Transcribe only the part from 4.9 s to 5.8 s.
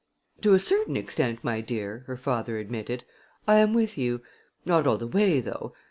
the way, though.